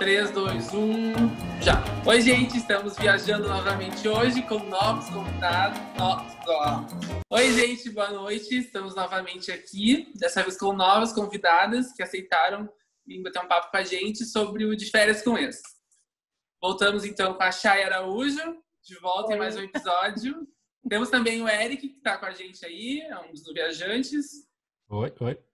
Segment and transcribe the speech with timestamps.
[0.00, 1.74] 3, 2, 1, já.
[2.06, 5.78] Oi, gente, estamos viajando novamente hoje com novos convidados.
[7.28, 8.56] Oi, gente, boa noite.
[8.56, 12.66] Estamos novamente aqui, dessa vez com novas convidadas que aceitaram
[13.06, 15.60] vir bater um papo com a gente sobre o de férias com ex.
[16.62, 19.34] Voltamos então com a Chay Araújo, de volta Oi.
[19.34, 20.48] em mais um episódio.
[20.88, 24.48] Temos também o Eric, que está com a gente aí, é um dos viajantes.
[24.88, 25.49] Oi, oi.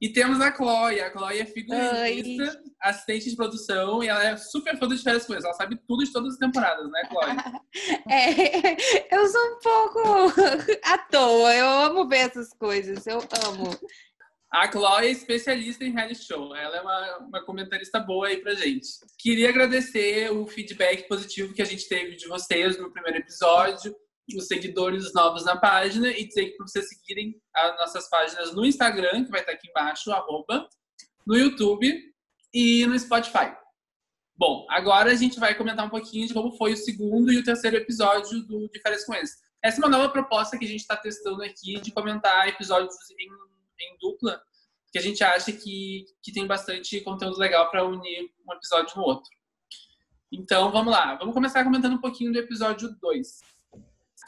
[0.00, 1.00] E temos a Chloe.
[1.00, 5.34] A Chloe é figurinista, assistente de produção, e ela é super fã de férias com
[5.34, 7.36] Ela sabe tudo de todas as temporadas, né, Chloe?
[8.10, 10.00] é, eu sou um pouco
[10.84, 11.54] à toa.
[11.54, 13.06] Eu amo ver essas coisas.
[13.06, 13.78] Eu amo.
[14.50, 16.56] A Chloe é especialista em reality show.
[16.56, 18.88] Ela é uma, uma comentarista boa aí pra gente.
[19.18, 23.94] Queria agradecer o feedback positivo que a gente teve de vocês no primeiro episódio
[24.36, 29.24] os seguidores novos na página e dizer para vocês seguirem as nossas páginas no Instagram,
[29.24, 30.68] que vai estar aqui embaixo, arroba,
[31.26, 31.92] no YouTube
[32.52, 33.54] e no Spotify.
[34.36, 37.44] Bom, agora a gente vai comentar um pouquinho de como foi o segundo e o
[37.44, 39.36] terceiro episódio do De Férias com Esse.
[39.62, 43.28] Essa é uma nova proposta que a gente está testando aqui de comentar episódios em,
[43.84, 44.40] em dupla,
[44.90, 49.02] que a gente acha que, que tem bastante conteúdo legal para unir um episódio no
[49.02, 49.30] outro.
[50.32, 51.16] Então, vamos lá.
[51.16, 53.40] Vamos começar comentando um pouquinho do episódio 2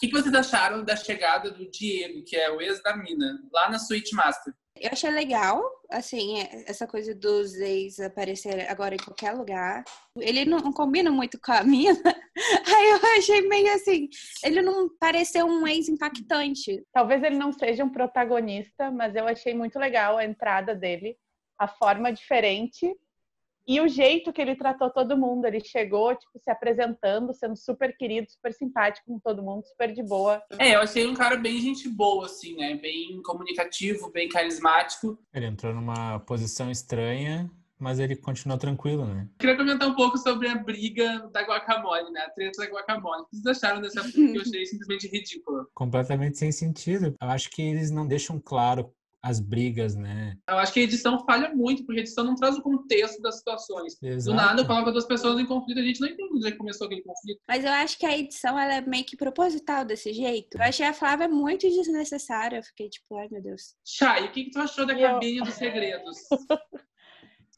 [0.02, 3.70] que, que vocês acharam da chegada do Diego, que é o ex da Mina, lá
[3.70, 4.52] na Suite Master?
[4.76, 9.84] Eu achei legal, assim, essa coisa dos ex aparecer agora em qualquer lugar.
[10.18, 12.02] Ele não combina muito com a Mina.
[12.66, 14.08] Aí eu achei meio assim,
[14.42, 16.84] ele não pareceu um ex impactante.
[16.92, 21.16] Talvez ele não seja um protagonista, mas eu achei muito legal a entrada dele,
[21.56, 22.92] a forma diferente
[23.66, 27.96] e o jeito que ele tratou todo mundo, ele chegou, tipo, se apresentando, sendo super
[27.96, 30.42] querido, super simpático com todo mundo, super de boa.
[30.58, 32.74] É, eu achei um cara bem gente boa, assim, né?
[32.74, 35.18] Bem comunicativo, bem carismático.
[35.32, 39.28] Ele entrou numa posição estranha, mas ele continuou tranquilo, né?
[39.38, 42.20] Queria comentar um pouco sobre a briga da guacamole, né?
[42.20, 43.22] A treta da guacamole.
[43.22, 45.66] O que vocês acharam dessa briga que eu achei simplesmente ridícula?
[45.74, 47.14] Completamente sem sentido.
[47.20, 48.92] Eu acho que eles não deixam claro
[49.22, 50.36] as brigas, né?
[50.48, 53.38] Eu acho que a edição falha muito, porque a edição não traz o contexto das
[53.38, 53.96] situações.
[54.02, 54.36] Exato.
[54.36, 57.02] Do nada coloca duas pessoas em conflito, a gente não entende onde é começou aquele
[57.02, 57.40] conflito.
[57.46, 60.56] Mas eu acho que a edição ela é meio que proposital desse jeito.
[60.56, 62.56] Eu achei a Flávia muito desnecessária.
[62.56, 63.76] Eu fiquei tipo, ai meu Deus.
[63.86, 65.44] Chay, o que, que tu achou da cabine eu...
[65.44, 66.18] dos segredos?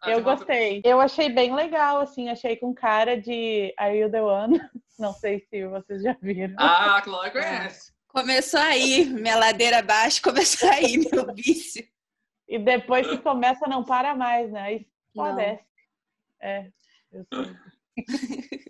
[0.07, 0.83] Ah, eu gostei.
[0.85, 4.61] Eu achei bem legal, assim, achei com cara de Are You The One?
[4.99, 6.55] Não sei se vocês já viram.
[6.59, 7.94] Ah, claro que conhece.
[8.15, 11.85] Começou aí, minha ladeira abaixo, começou aí, meu vício.
[12.47, 14.63] E depois que começa, não para mais, né?
[14.63, 14.87] Aí
[15.35, 15.65] desce.
[16.41, 16.71] É,
[17.11, 18.65] eu sei.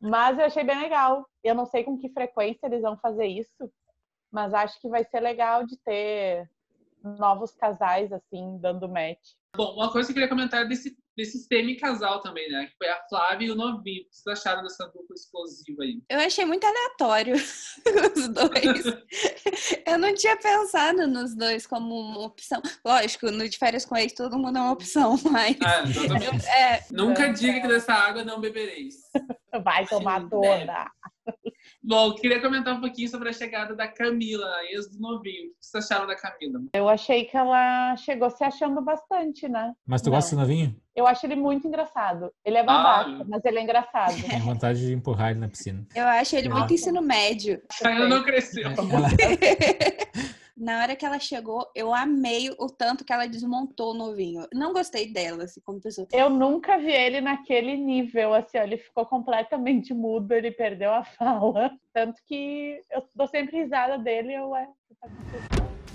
[0.00, 1.24] mas eu achei bem legal.
[1.44, 3.72] Eu não sei com que frequência eles vão fazer isso,
[4.32, 6.50] mas acho que vai ser legal de ter
[7.04, 9.34] novos casais, assim, dando match.
[9.56, 12.66] Bom, uma coisa que eu queria comentar é desse desse semi-casal também, né?
[12.66, 14.02] Que foi a Flávia e o Novinho.
[14.02, 16.02] O que vocês acharam dessa dupla explosiva aí?
[16.08, 17.34] Eu achei muito aleatório
[18.16, 18.84] os dois.
[19.86, 22.60] eu não tinha pensado nos dois como uma opção.
[22.84, 25.56] Lógico, no de férias com eles todo mundo é uma opção, mas.
[26.48, 28.96] É, é, Nunca diga que dessa água não bebereis.
[29.62, 30.90] Vai tomar toda.
[31.86, 35.48] Bom, queria comentar um pouquinho sobre a chegada da Camila, ex do novinho.
[35.48, 36.62] O que vocês acharam da Camila?
[36.72, 39.74] Eu achei que ela chegou se achando bastante, né?
[39.86, 40.16] Mas tu Não.
[40.16, 40.74] gosta do novinho?
[40.96, 42.32] Eu acho ele muito engraçado.
[42.42, 44.14] Ele é babaca, ah, mas ele é engraçado.
[44.26, 45.86] Tem vontade de empurrar ele na piscina.
[45.94, 47.60] Eu acho ele muito ensino médio.
[47.84, 48.70] Ainda não cresceu.
[50.56, 54.46] Na hora que ela chegou, eu amei o tanto que ela desmontou o novinho.
[54.54, 56.06] Não gostei dela, assim, como pessoa.
[56.12, 61.72] Eu nunca vi ele naquele nível, assim, ele ficou completamente mudo, ele perdeu a fala.
[61.92, 64.68] Tanto que eu dou sempre risada dele, eu é.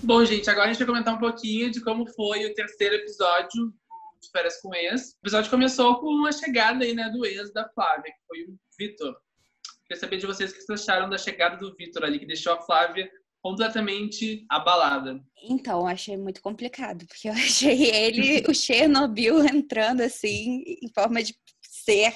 [0.03, 3.73] Bom, gente, agora a gente vai comentar um pouquinho de como foi o terceiro episódio
[4.21, 5.13] de Férias com Ex.
[5.13, 8.57] O episódio começou com a chegada aí, né, do ex da Flávia, que foi o
[8.77, 9.15] Vitor.
[9.87, 12.53] Queria saber de vocês o que vocês acharam da chegada do Vitor ali, que deixou
[12.53, 13.09] a Flávia
[13.41, 15.19] completamente abalada.
[15.43, 21.33] Então, achei muito complicado, porque eu achei ele, o Chernobyl, entrando assim, em forma de
[21.89, 22.13] ser,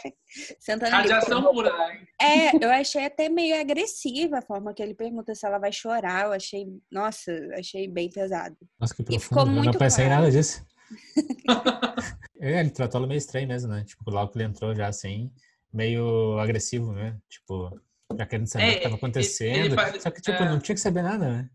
[0.59, 1.47] sentando Radiação ali.
[1.47, 2.05] pura, né?
[2.21, 6.25] É, eu achei até meio agressiva a forma que ele pergunta se ela vai chorar.
[6.25, 8.55] Eu achei, nossa, achei bem pesado.
[8.79, 9.21] Nossa, que profundo.
[9.21, 10.65] ficou muito não pensei em nada disso.
[12.39, 13.83] é, ele tratou ela meio estranho mesmo, né?
[13.83, 15.31] Tipo, logo que ele entrou já assim,
[15.71, 17.17] meio agressivo, né?
[17.29, 17.79] Tipo,
[18.17, 19.79] já querendo saber é, o que estava acontecendo.
[19.79, 20.49] Ele, Só que, tipo, é...
[20.49, 21.49] não tinha que saber nada, né?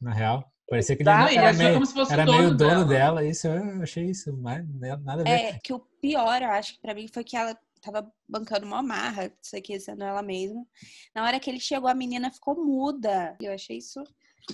[0.00, 0.52] Na real.
[0.68, 1.80] Parecia que ele tá, era, meio,
[2.10, 3.20] era dono meio dono dela.
[3.20, 3.24] dela.
[3.24, 4.64] Isso eu achei isso, mas
[5.02, 5.30] nada a ver.
[5.30, 9.32] É, que o pior, eu acho, pra mim, foi que ela tava bancando uma marra,
[9.40, 10.66] isso aqui sendo ela mesma.
[11.14, 13.36] Na hora que ele chegou, a menina ficou muda.
[13.40, 14.02] Eu achei isso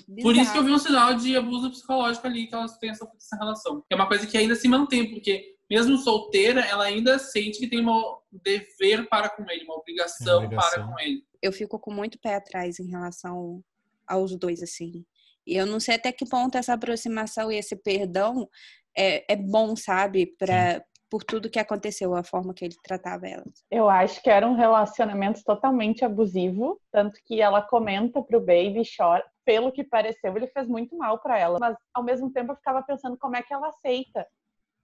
[0.08, 0.22] Bizarro.
[0.22, 3.06] Por isso que eu vi um sinal de abuso psicológico ali, que elas têm essa,
[3.16, 3.80] essa relação.
[3.80, 7.66] Que é uma coisa que ainda se mantém, porque mesmo solteira, ela ainda sente que
[7.66, 10.70] tem um dever para com ele, uma obrigação, uma obrigação.
[10.70, 11.24] para com ele.
[11.40, 13.64] Eu fico com muito pé atrás em relação
[14.06, 15.02] aos dois, assim.
[15.46, 18.46] E eu não sei até que ponto essa aproximação e esse perdão
[18.94, 20.26] é, é bom, sabe?
[20.38, 23.44] Pra, por tudo que aconteceu, a forma que ele tratava ela.
[23.70, 29.24] Eu acho que era um relacionamento totalmente abusivo, tanto que ela comenta pro Baby, chora.
[29.42, 32.82] Pelo que pareceu, ele fez muito mal para ela, mas ao mesmo tempo eu ficava
[32.82, 34.26] pensando como é que ela aceita.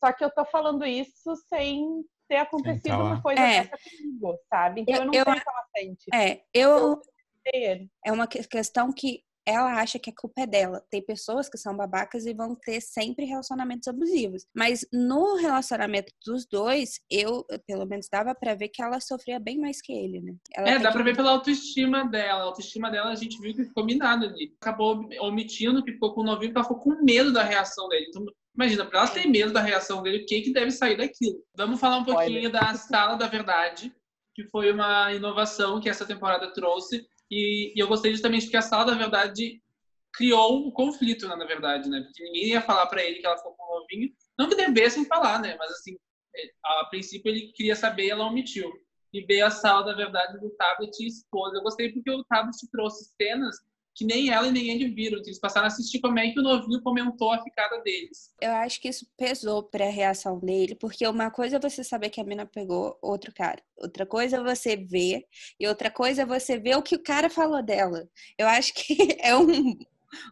[0.05, 3.62] Só que eu tô falando isso sem ter acontecido então, uma coisa é.
[3.62, 4.81] dessa comigo, sabe?
[4.83, 6.05] Então eu, eu não eu, sei o que ela sente.
[6.15, 7.00] É, eu.
[8.05, 10.85] É uma questão que ela acha que a culpa é dela.
[10.91, 14.45] Tem pessoas que são babacas e vão ter sempre relacionamentos abusivos.
[14.55, 19.59] Mas no relacionamento dos dois, eu, pelo menos, dava para ver que ela sofria bem
[19.59, 20.35] mais que ele, né?
[20.55, 20.94] Ela é, dá que...
[20.94, 22.43] pra ver pela autoestima dela.
[22.43, 24.55] A autoestima dela, a gente viu que ficou minada ali.
[24.61, 28.05] Acabou omitindo que ficou com o novinho, porque ela ficou com medo da reação dele.
[28.11, 28.27] Então,
[28.58, 31.44] imagina, pra ela ter medo da reação dele, o que que deve sair daquilo?
[31.55, 33.94] Vamos falar um pouquinho da Sala da Verdade,
[34.34, 38.62] que foi uma inovação que essa temporada trouxe e, e eu gostei justamente porque a
[38.62, 39.62] sala, da verdade,
[40.12, 42.00] criou um conflito, né, na verdade, né?
[42.00, 44.10] Porque ninguém ia falar para ele que ela ficou com o novinho.
[44.38, 45.56] Não que devessem falar, né?
[45.58, 45.96] Mas, assim,
[46.34, 48.70] é, a princípio ele queria saber e ela omitiu.
[49.12, 51.56] E veio a sala, da verdade, do tablet e esposa.
[51.56, 53.56] Eu gostei porque o tablet trouxe cenas
[53.99, 55.19] que nem ela e nem ele viram.
[55.19, 58.33] Eles passaram a assistir como é que o novinho comentou a ficada deles.
[58.41, 62.21] Eu acho que isso pesou pra reação dele, porque uma coisa é você saber que
[62.21, 63.61] a mina pegou outro cara.
[63.77, 65.25] Outra coisa é você ver,
[65.59, 68.09] e outra coisa é você ver o que o cara falou dela.
[68.39, 69.77] Eu acho que é um,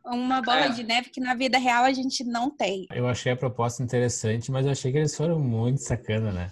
[0.04, 0.68] uma bola é.
[0.68, 2.86] de neve que na vida real a gente não tem.
[2.94, 6.50] Eu achei a proposta interessante, mas eu achei que eles foram muito sacana, né?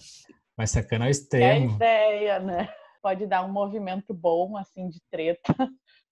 [0.59, 1.47] Mas sacana ao extremo.
[1.47, 2.69] É a ideia, né?
[3.01, 5.55] Pode dar um movimento bom, assim, de treta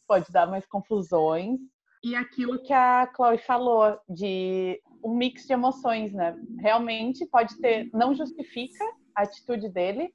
[0.06, 1.58] pode dar mais confusões.
[2.04, 6.36] E aquilo que a Chloe falou, de um mix de emoções, né?
[6.58, 8.84] Realmente pode ter, não justifica
[9.14, 10.12] a atitude dele,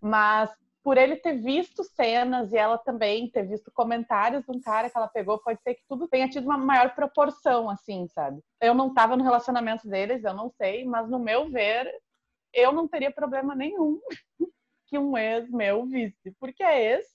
[0.00, 0.50] mas
[0.82, 4.96] por ele ter visto cenas e ela também ter visto comentários de um cara que
[4.96, 8.40] ela pegou, pode ser que tudo tenha tido uma maior proporção, assim, sabe?
[8.60, 11.90] Eu não tava no relacionamento deles, eu não sei, mas no meu ver,
[12.52, 14.00] eu não teria problema nenhum
[14.86, 17.06] que um ex meu visse, porque é ex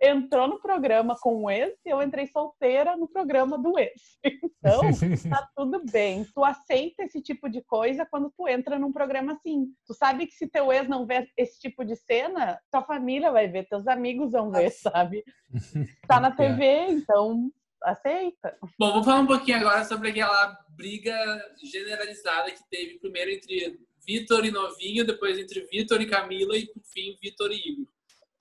[0.00, 4.18] entrou no programa com o ex e eu entrei solteira no programa do ex.
[4.66, 4.80] Então,
[5.30, 6.26] tá tudo bem.
[6.34, 9.68] Tu aceita esse tipo de coisa quando tu entra num programa assim.
[9.86, 13.46] Tu sabe que se teu ex não vê esse tipo de cena, tua família vai
[13.46, 15.22] ver, teus amigos vão ver, sabe?
[16.08, 17.48] Tá na TV, então
[17.80, 18.58] aceita.
[18.76, 21.16] Bom, vamos falar um pouquinho agora sobre aquela briga
[21.62, 26.82] generalizada que teve primeiro entre Vitor e Novinho, depois entre Vitor e Camila e por
[26.82, 27.95] fim Vitor e Igor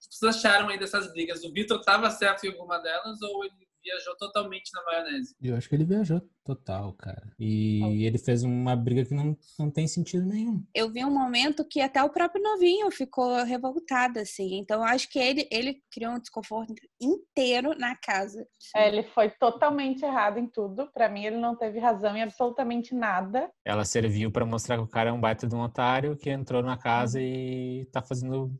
[0.09, 1.43] vocês acharam aí dessas brigas?
[1.43, 5.35] O Vitor estava certo em alguma delas ou ele viajou totalmente na maionese?
[5.41, 7.31] Eu acho que ele viajou total, cara.
[7.39, 10.63] E ele fez uma briga que não, não tem sentido nenhum.
[10.73, 14.57] Eu vi um momento que até o próprio novinho ficou revoltado, assim.
[14.57, 18.45] Então, eu acho que ele, ele criou um desconforto inteiro na casa.
[18.75, 20.89] É, ele foi totalmente errado em tudo.
[20.93, 23.49] Para mim, ele não teve razão em absolutamente nada.
[23.63, 26.61] Ela serviu para mostrar que o cara é um baita de um otário que entrou
[26.61, 28.51] na casa e tá fazendo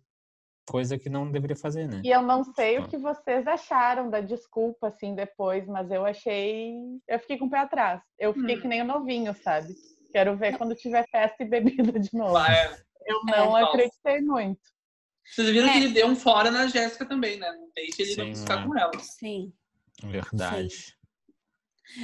[0.66, 2.02] coisa que não deveria fazer, né?
[2.04, 6.76] E eu não sei o que vocês acharam da desculpa, assim, depois, mas eu achei.
[7.08, 8.02] Eu fiquei com o pé atrás.
[8.18, 8.62] Eu fiquei hum.
[8.62, 9.74] que nem o novinho, sabe?
[10.12, 12.38] Quero ver quando tiver festa e bebida de novo.
[12.38, 12.86] Ah, é.
[13.06, 14.60] Eu não é, acreditei muito.
[15.24, 15.72] Vocês viram é.
[15.72, 17.52] que ele deu um fora na Jéssica também, né?
[17.52, 18.66] Não deixa ele Sim, não ficar é.
[18.66, 19.00] com ela.
[19.00, 19.54] Sim.
[20.04, 20.70] Verdade.
[20.70, 20.92] Sim.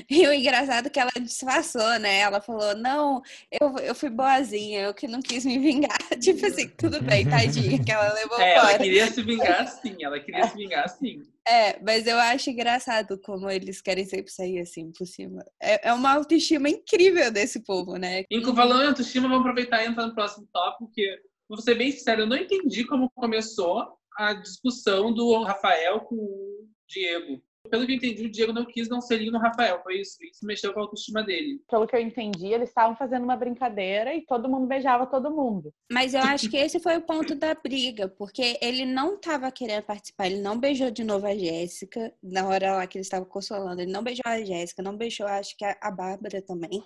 [0.09, 2.19] E o engraçado é que ela disfarçou, né?
[2.19, 3.21] Ela falou, não,
[3.51, 5.97] eu, eu fui boazinha, eu que não quis me vingar.
[6.21, 8.69] Tipo assim, tudo bem, tadinha, que ela levou é, fora.
[8.69, 11.23] Ela queria se vingar sim, ela queria se vingar sim.
[11.47, 15.43] É, mas eu acho engraçado como eles querem sempre sair assim por cima.
[15.59, 18.23] É, é uma autoestima incrível desse povo, né?
[18.29, 21.19] Inclusive, falando em autoestima, vamos aproveitar e entrar no próximo tópico, que,
[21.49, 26.67] vou ser bem sincero, eu não entendi como começou a discussão do Rafael com o
[26.87, 30.01] Diego pelo que eu entendi, o Diego não quis dar um selinho no Rafael, foi
[30.01, 30.17] isso.
[30.23, 31.61] Isso mexeu com a autoestima dele.
[31.69, 35.73] Pelo que eu entendi, eles estavam fazendo uma brincadeira e todo mundo beijava todo mundo.
[35.89, 39.83] Mas eu acho que esse foi o ponto da briga, porque ele não estava querendo
[39.83, 43.81] participar, ele não beijou de novo a Jéssica, na hora lá que ele estava consolando,
[43.81, 46.83] ele não beijou a Jéssica, não beijou, acho que a Bárbara também.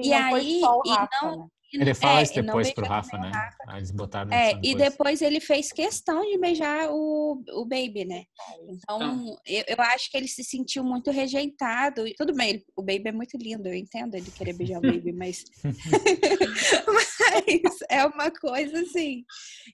[0.00, 1.48] Sim, e aí, Rafa, e não, né?
[1.72, 3.30] Ele fala é, isso depois pro Rafa, né?
[3.32, 3.56] Rafa.
[3.66, 8.24] Ah, eles botaram É, e depois ele fez questão de beijar o, o Baby, né?
[8.68, 9.42] Então, ah.
[9.46, 12.04] eu, eu acho que ele se sentiu muito rejeitado.
[12.16, 15.44] Tudo bem, o Baby é muito lindo, eu entendo ele querer beijar o Baby, mas.
[16.86, 19.24] mas é uma coisa assim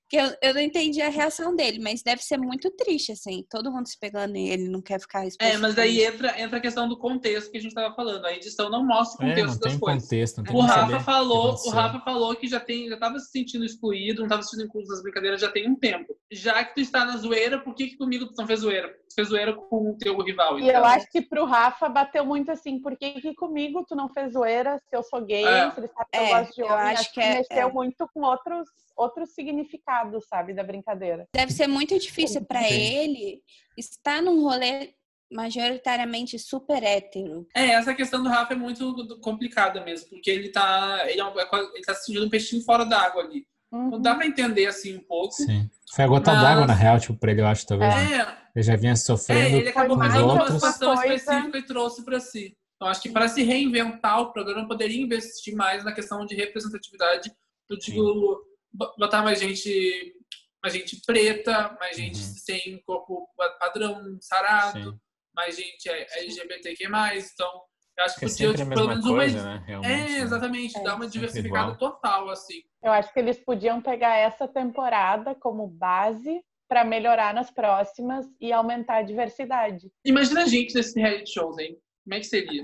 [0.08, 3.70] que eu, eu não entendi a reação dele, mas deve ser muito triste, assim, todo
[3.70, 6.98] mundo se pegando nele, não quer ficar É, mas aí entra, entra a questão do
[6.98, 8.24] contexto que a gente estava falando.
[8.24, 10.02] A edição não mostra o é, contexto é, das coisas.
[10.02, 14.18] Contexto, o Rafa falou, o Rafa falou que já tem, já estava se sentindo excluído,
[14.18, 16.16] não estava se sentindo incluso nas brincadeiras já tem um tempo.
[16.30, 18.88] Já que tu está na zoeira, por que, que comigo tu não fez zoeira?
[18.88, 20.58] Tu fez zoeira com o teu rival.
[20.58, 20.76] E então.
[20.76, 24.32] eu acho que pro Rafa bateu muito assim, por que, que comigo tu não fez
[24.32, 25.70] zoeira se eu sou gay, é.
[25.70, 26.74] se ele sabe que eu é, gosto de homem?
[26.74, 27.72] Eu acho, acho que, que é, mexeu é.
[27.72, 31.26] muito com outros outros significados, sabe, da brincadeira.
[31.34, 33.42] Deve ser muito difícil para ele
[33.76, 34.94] estar num rolê
[35.34, 37.46] majoritariamente super hétero.
[37.54, 41.38] É, essa questão do Rafa é muito complicada mesmo, porque ele tá, ele, é um,
[41.38, 43.46] é ele tá se sentindo um peixinho fora d'água ali.
[43.72, 43.88] Uhum.
[43.88, 45.34] Então dá pra entender assim um pouco.
[45.34, 45.68] Sim.
[45.94, 46.42] Foi a gota mas...
[46.42, 47.92] d'água, na real, tipo, pra ele, eu acho, talvez.
[47.92, 48.18] É.
[48.18, 48.38] Né?
[48.54, 49.56] Ele já vinha sofrendo.
[49.56, 52.56] É, ele acabou pegando uma situação específica e trouxe pra si.
[52.76, 57.32] Então, acho que para se reinventar, o programa poderia investir mais na questão de representatividade.
[57.68, 58.54] Eu digo, Sim
[58.98, 60.14] botar mais gente,
[60.62, 62.34] mais gente preta, mais gente uhum.
[62.36, 64.98] sem corpo padrão, sarado, Sim.
[65.34, 66.84] Mais gente LGBTQ+.
[66.84, 67.62] Então,
[67.96, 69.26] eu acho que, podia, pelo menos uma...
[69.26, 69.64] Né?
[69.68, 70.18] é, né?
[70.18, 70.82] exatamente, é.
[70.82, 72.62] dar uma diversificada total, assim.
[72.82, 78.52] Eu acho que eles podiam pegar essa temporada como base para melhorar nas próximas e
[78.52, 79.90] aumentar a diversidade.
[80.04, 81.78] Imagina a gente nesse reality shows, hein?
[82.04, 82.62] Como é que seria?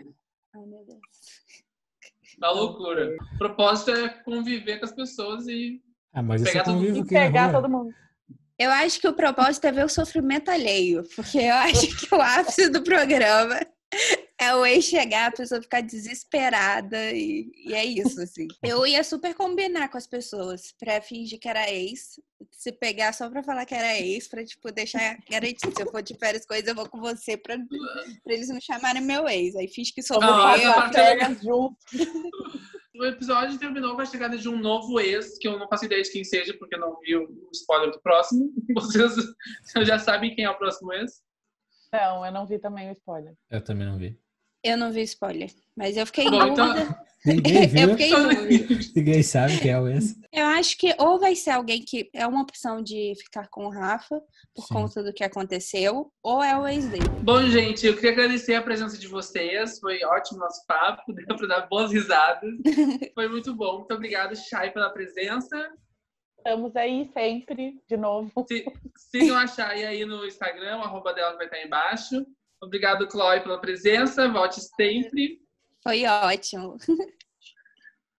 [0.55, 1.01] Ai, meu Deus.
[2.39, 3.17] Uma loucura.
[3.35, 5.81] O propósito é conviver com as pessoas e
[6.13, 7.07] ah, mas pegar, todo, mundo.
[7.07, 7.95] pegar todo mundo.
[8.61, 12.21] Eu acho que o propósito é ver o sofrimento alheio, porque eu acho que o
[12.21, 13.59] ápice do programa
[14.39, 18.47] é o ex chegar, a pessoa ficar desesperada e, e, é isso, assim.
[18.63, 22.21] Eu ia super combinar com as pessoas pra fingir que era ex,
[22.53, 25.75] se pegar só pra falar que era ex, pra, tipo, deixar garantido.
[25.75, 29.01] Se eu for de férias coisas, eu vou com você pra, pra eles não chamarem
[29.01, 29.57] meu ex.
[29.57, 31.35] Aí finge que sou ah, eu.
[31.43, 31.77] junto.
[33.01, 36.03] O episódio terminou com a chegada de um novo ex, que eu não faço ideia
[36.03, 38.53] de quem seja, porque eu não vi o spoiler do próximo.
[38.75, 39.17] Vocês
[39.89, 41.23] já sabem quem é o próximo ex?
[41.91, 43.33] Não, eu não vi também o spoiler.
[43.51, 44.21] Eu também não vi.
[44.63, 46.83] Eu não vi spoiler, mas eu fiquei em então dúvida.
[46.83, 47.11] Então...
[47.25, 47.83] Ninguém viu.
[47.83, 48.93] eu fiquei em dúvida.
[48.97, 50.15] Ninguém sabe quem é o ex.
[50.33, 53.71] Eu acho que ou vai ser alguém que é uma opção de ficar com o
[53.71, 54.23] Rafa
[54.55, 54.75] por Sim.
[54.75, 57.09] conta do que aconteceu, ou é o ex dele.
[57.23, 59.79] Bom, gente, eu queria agradecer a presença de vocês.
[59.79, 62.51] Foi ótimo nosso papo, deu para dar boas risadas.
[63.15, 63.79] Foi muito bom.
[63.79, 65.71] Muito obrigada, Chay, pela presença.
[66.39, 68.47] Estamos aí sempre, de novo.
[68.97, 72.25] sigam a Chay aí no Instagram, o arroba dela vai estar aí embaixo.
[72.63, 74.29] Obrigado, Chloe, pela presença.
[74.29, 75.41] Volte sempre.
[75.83, 76.77] Foi ótimo.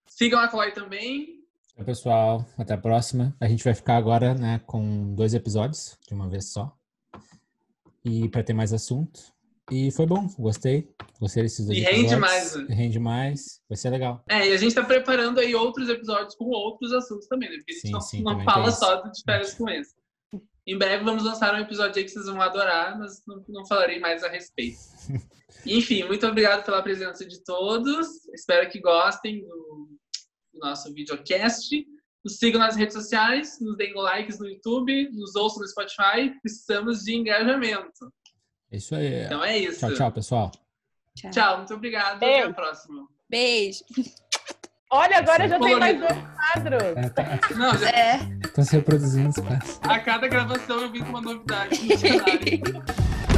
[0.07, 1.41] Sigam a Chloe também.
[1.67, 2.45] Tchau, pessoal.
[2.57, 3.35] Até a próxima.
[3.39, 6.75] A gente vai ficar agora né, com dois episódios, de uma vez só.
[8.03, 9.19] E para ter mais assunto.
[9.69, 10.89] E foi bom, gostei.
[11.19, 12.11] Gostei desses dois e episódios.
[12.11, 12.55] rende mais.
[12.55, 12.75] Né?
[12.75, 13.61] Rende mais.
[13.69, 14.23] Vai ser legal.
[14.27, 17.57] É, e a gente está preparando aí outros episódios com outros assuntos também, né?
[17.57, 20.00] Porque a gente sim, não, sim, não fala só de férias com esse.
[20.65, 23.99] Em breve vamos lançar um episódio aí que vocês vão adorar, mas não, não falarei
[23.99, 24.79] mais a respeito.
[25.65, 28.25] Enfim, muito obrigado pela presença de todos.
[28.33, 29.89] Espero que gostem do,
[30.53, 31.69] do nosso videocast.
[32.23, 36.31] Nos sigam nas redes sociais, nos deem likes no YouTube, nos ouçam no Spotify.
[36.41, 38.13] Precisamos de engajamento.
[38.71, 39.25] É isso aí.
[39.25, 39.79] Então é isso.
[39.79, 40.51] Tchau, tchau, pessoal.
[41.15, 42.19] Tchau, tchau muito obrigado.
[42.19, 42.37] Beijo.
[42.37, 43.07] Até a próxima.
[43.29, 43.83] Beijo.
[44.93, 46.83] Olha, agora já tem mais dois quadros.
[46.97, 47.39] É, tá.
[47.55, 47.89] Não, já...
[47.89, 48.19] é.
[48.43, 49.79] Estão se reproduzindo os quadros.
[49.83, 51.79] A cada gravação eu vim com uma novidade.